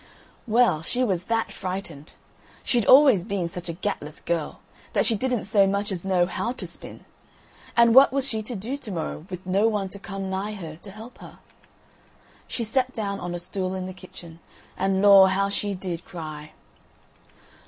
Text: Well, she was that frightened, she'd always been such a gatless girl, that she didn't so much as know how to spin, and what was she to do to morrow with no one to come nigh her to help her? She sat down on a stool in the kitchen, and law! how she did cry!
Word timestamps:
Well, 0.47 0.81
she 0.81 1.03
was 1.03 1.25
that 1.25 1.51
frightened, 1.51 2.13
she'd 2.63 2.87
always 2.87 3.23
been 3.23 3.49
such 3.49 3.69
a 3.69 3.73
gatless 3.73 4.19
girl, 4.19 4.59
that 4.93 5.05
she 5.05 5.13
didn't 5.13 5.43
so 5.43 5.67
much 5.67 5.91
as 5.91 6.03
know 6.03 6.25
how 6.25 6.53
to 6.53 6.65
spin, 6.65 7.05
and 7.77 7.93
what 7.93 8.11
was 8.11 8.27
she 8.27 8.41
to 8.41 8.55
do 8.55 8.77
to 8.77 8.89
morrow 8.91 9.27
with 9.29 9.45
no 9.45 9.67
one 9.67 9.89
to 9.89 9.99
come 9.99 10.27
nigh 10.31 10.53
her 10.53 10.75
to 10.77 10.89
help 10.89 11.19
her? 11.19 11.37
She 12.47 12.63
sat 12.63 12.91
down 12.93 13.19
on 13.19 13.35
a 13.35 13.37
stool 13.39 13.75
in 13.75 13.85
the 13.85 13.93
kitchen, 13.93 14.39
and 14.75 15.03
law! 15.03 15.27
how 15.27 15.49
she 15.49 15.75
did 15.75 16.03
cry! 16.03 16.53